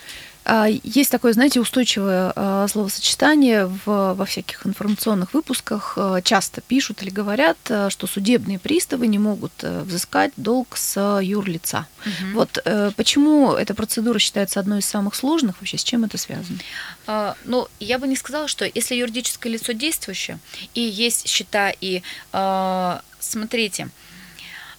[0.45, 5.95] А, есть такое, знаете, устойчивое а, словосочетание в, во всяких информационных выпусках.
[5.97, 11.87] А, часто пишут или говорят, что судебные приставы не могут э, взыскать долг с юрлица.
[12.05, 12.33] Угу.
[12.35, 15.61] Вот э, почему эта процедура считается одной из самых сложных?
[15.61, 16.59] Вообще с чем это связано?
[17.07, 20.39] А, ну, я бы не сказала, что если юридическое лицо действующее
[20.75, 22.03] и есть счета и
[22.33, 23.89] а, смотрите.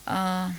[0.06, 0.52] А,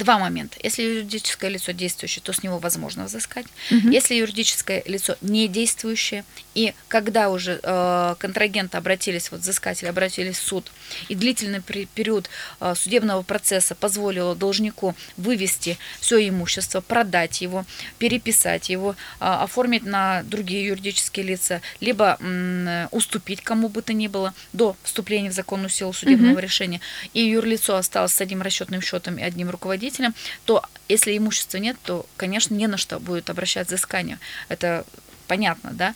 [0.00, 0.56] два момента.
[0.62, 3.46] Если юридическое лицо действующее, то с него возможно взыскать.
[3.70, 3.90] Угу.
[3.90, 10.42] Если юридическое лицо не действующее, и когда уже э, контрагенты обратились, вот взыскатели обратились в
[10.42, 10.72] суд,
[11.08, 12.28] и длительный период
[12.60, 17.64] э, судебного процесса позволило должнику вывести все имущество, продать его,
[17.98, 24.08] переписать его, э, оформить на другие юридические лица, либо э, уступить кому бы то ни
[24.08, 26.40] было до вступления в законную силу судебного угу.
[26.40, 26.80] решения,
[27.14, 31.76] и юрлицо осталось с одним расчетным счетом и одним руководителем, родителям, то если имущества нет,
[31.84, 34.18] то, конечно, не на что будет обращать взыскание.
[34.48, 34.84] Это
[35.26, 35.94] понятно, да?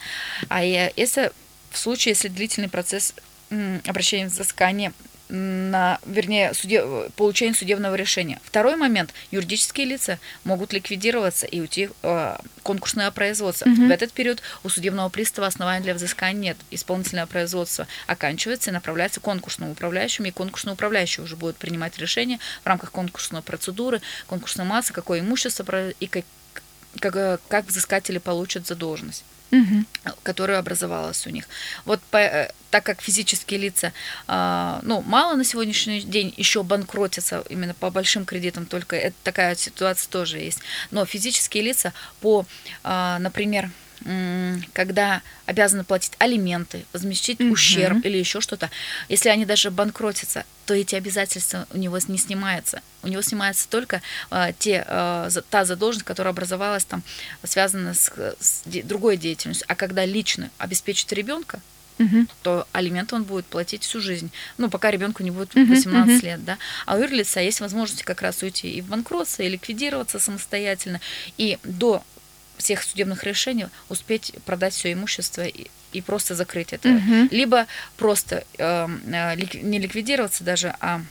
[0.49, 1.33] А если
[1.71, 3.15] в случае, если длительный процесс
[3.87, 4.93] обращения взыскания
[5.29, 6.85] на, вернее, суде,
[7.17, 8.41] получение судебного решения.
[8.45, 9.13] Второй момент.
[9.31, 13.69] Юридические лица могут ликвидироваться и уйти э, конкурсное производство.
[13.69, 13.87] Угу.
[13.87, 16.57] В этот период у судебного пристава оснований для взыскания нет.
[16.71, 22.67] Исполнительное производство оканчивается и направляется конкурсному управляющему, и конкурсный управляющий уже будет принимать решение в
[22.67, 26.25] рамках конкурсной процедуры, конкурсной массы, какое имущество и как,
[27.01, 30.15] как, как взыскатели получат задолженность угу.
[30.23, 31.49] которая образовалась у них.
[31.85, 33.93] Вот по, э, так как физические лица,
[34.27, 39.55] а, ну, мало на сегодняшний день еще банкротятся именно по большим кредитам, только это, такая
[39.55, 40.59] ситуация тоже есть.
[40.91, 42.47] Но физические лица по,
[42.83, 43.71] а, например,
[44.73, 47.53] когда обязаны платить алименты, возмещить угу.
[47.53, 48.71] ущерб или еще что-то,
[49.09, 52.83] если они даже банкротятся, то эти обязательства у него не снимаются.
[53.03, 57.03] У него снимается только э, те, э, та задолженность, которая образовалась там,
[57.43, 59.67] связана с, с другой деятельностью.
[59.69, 61.61] А когда лично обеспечит ребенка,
[61.99, 62.27] угу.
[62.43, 64.31] то алименты он будет платить всю жизнь.
[64.59, 66.59] Ну, пока ребенку не будет 18 угу, лет, да.
[66.87, 71.01] А у юрлица есть возможность как раз уйти и в банкротство, и ликвидироваться самостоятельно.
[71.37, 72.03] И до
[72.65, 76.89] всех судебных решений успеть продать все имущество и, и просто закрыть это.
[76.89, 77.29] Угу.
[77.31, 81.03] Либо просто эм, э, лик, не ликвидироваться даже, а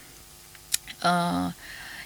[1.01, 1.51] э,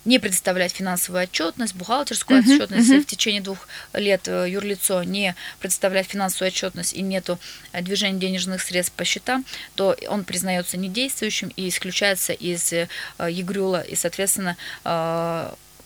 [0.07, 3.01] не предоставлять финансовую отчетность, бухгалтерскую uh-huh, отчетность, uh-huh.
[3.01, 7.37] в течение двух лет э, юрлицо не предоставляет финансовую отчетность и нету
[7.73, 9.43] э, движения денежных средств по счетам,
[9.75, 12.87] то он признается недействующим и исключается из э,
[13.19, 14.55] ЕГРЮЛа, и, соответственно,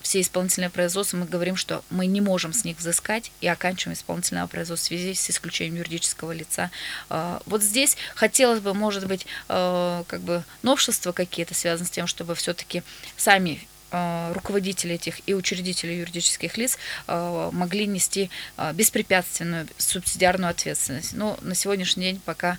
[0.02, 4.46] все исполнительные производства, мы говорим, что мы не можем с них взыскать и оканчиваем исполнительное
[4.46, 6.70] производство в связи с исключением юридического лица.
[7.08, 12.06] А, вот здесь хотелось бы, может быть, а, как бы новшества какие-то связаны с тем,
[12.06, 12.82] чтобы все-таки
[13.16, 13.66] сами
[14.32, 21.12] руководители этих и учредители юридических лиц а, могли нести а, беспрепятственную субсидиарную ответственность.
[21.12, 22.58] Но на сегодняшний день пока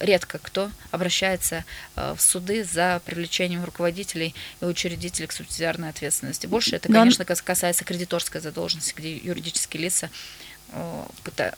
[0.00, 6.46] редко кто обращается в суды за привлечением руководителей и учредителей к субсидиарной ответственности.
[6.46, 10.10] Больше это, конечно, касается кредиторской задолженности, где юридические лица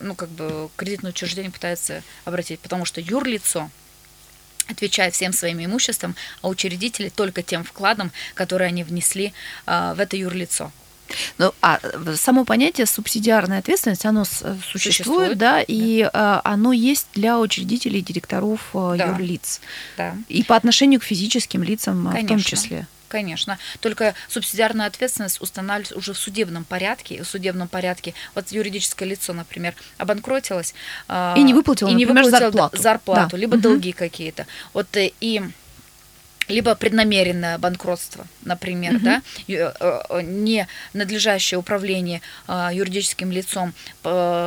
[0.01, 3.71] ну, как бы кредитное учреждение пытаются обратить, потому что юрлицо
[4.69, 9.33] отвечает всем своим имуществом, а учредители только тем вкладом, который они внесли
[9.67, 10.71] в это юрлицо.
[11.39, 11.81] Ну, а
[12.17, 18.01] само понятие субсидиарная ответственность, оно существует, существует да, да, и а, оно есть для учредителей
[18.01, 18.95] и директоров да.
[18.95, 19.61] юрлиц.
[19.97, 20.17] Да.
[20.29, 22.25] И по отношению к физическим лицам Конечно.
[22.25, 22.87] в том числе.
[23.09, 23.59] Конечно.
[23.81, 27.23] Только субсидиарная ответственность устанавливается уже в судебном порядке.
[27.23, 30.75] В судебном порядке, вот юридическое лицо, например, обанкротилось.
[31.09, 32.83] И не выплатило, и не например, выплатило зарплату.
[32.83, 33.37] зарплату да.
[33.39, 33.63] либо угу.
[33.63, 34.47] долги какие-то.
[34.75, 35.43] Вот э, и
[36.49, 39.05] либо преднамеренное банкротство, например, угу.
[39.05, 43.75] да, э, э, не надлежащее управление а, юридическим лицом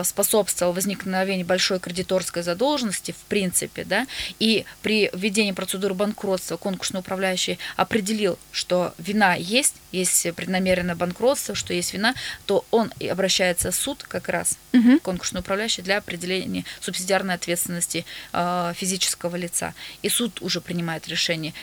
[0.03, 4.07] способствовало возникновению большой кредиторской задолженности, в принципе, да,
[4.39, 11.73] и при введении процедуры банкротства конкурсный управляющий определил, что вина есть, есть преднамеренное банкротство, что
[11.73, 14.99] есть вина, то он обращается в суд как раз, угу.
[14.99, 19.73] конкурсный управляющий, для определения субсидиарной ответственности а, физического лица.
[20.01, 21.53] И суд уже принимает решение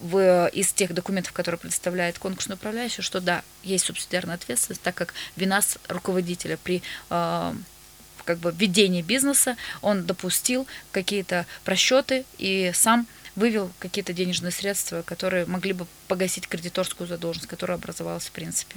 [0.00, 5.14] в, из тех документов, которые представляет конкурсный управляющий, что да, есть субсидиарная ответственность, так как
[5.36, 7.54] вина с руководителя при э,
[8.24, 13.06] как бы ведении бизнеса, он допустил какие-то просчеты и сам
[13.38, 18.76] вывел какие-то денежные средства, которые могли бы погасить кредиторскую задолженность, которая образовалась в принципе.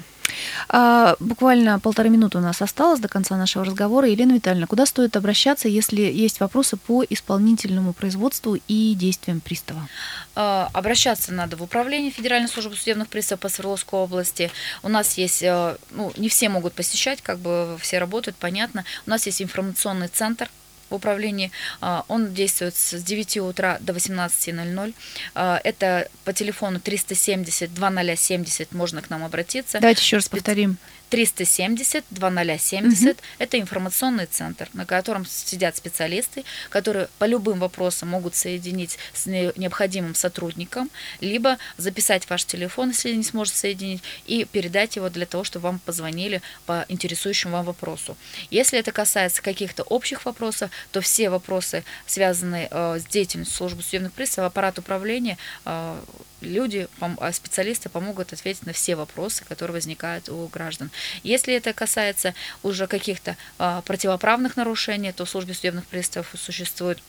[0.69, 4.07] А, буквально полторы минуты у нас осталось до конца нашего разговора.
[4.07, 9.87] Елена Витальевна, куда стоит обращаться, если есть вопросы по исполнительному производству и действиям пристава?
[10.35, 14.51] А, обращаться надо в управление Федеральной службы судебных приставов по Свердловской области.
[14.83, 18.85] У нас есть, э, ну, не все могут посещать, как бы все работают, понятно.
[19.07, 20.49] У нас есть информационный центр
[20.91, 21.51] в управлении.
[21.79, 24.93] А, он действует с 9 утра до 18.00.
[25.33, 29.79] А, это по телефону 370 2070 можно к нам обратиться.
[29.79, 30.77] Давайте еще раз повторим.
[31.11, 33.17] 370 2070 угу.
[33.37, 40.15] это информационный центр, на котором сидят специалисты, которые по любым вопросам могут соединить с необходимым
[40.15, 40.89] сотрудником,
[41.19, 45.79] либо записать ваш телефон, если не сможет соединить, и передать его для того, чтобы вам
[45.79, 48.15] позвонили по интересующему вам вопросу.
[48.49, 54.13] Если это касается каких-то общих вопросов, то все вопросы, связанные э, с деятельностью службы судебных
[54.13, 55.99] приставов, аппарат управления э,
[56.41, 60.91] люди, а специалисты помогут ответить на все вопросы, которые возникают у граждан.
[61.23, 62.33] Если это касается
[62.63, 66.99] уже каких-то а, противоправных нарушений, то в службе судебных приставов существует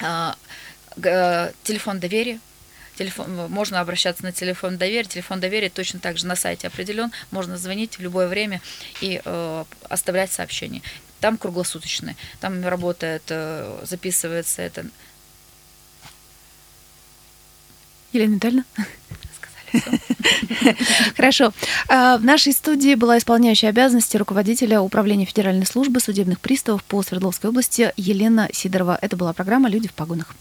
[0.00, 0.36] а,
[1.62, 2.40] телефон доверия,
[2.96, 5.04] телефон, можно обращаться на телефон доверия.
[5.04, 7.12] Телефон доверия точно так же на сайте определен.
[7.30, 8.60] Можно звонить в любое время
[9.00, 10.82] и э, оставлять сообщения.
[11.20, 12.16] Там круглосуточные.
[12.40, 14.86] Там работает, э, записывается это
[18.16, 18.64] Елена Витальевна?
[21.16, 21.52] Хорошо.
[21.88, 27.50] А, в нашей студии была исполняющая обязанности руководителя Управления Федеральной службы судебных приставов по Свердловской
[27.50, 28.98] области Елена Сидорова.
[29.00, 30.34] Это была программа «Люди в погонах».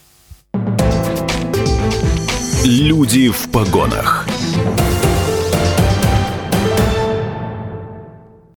[2.64, 4.28] «Люди в погонах».